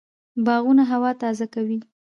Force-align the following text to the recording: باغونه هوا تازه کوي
باغونه 0.45 0.83
هوا 0.91 1.11
تازه 1.21 1.45
کوي 1.53 1.77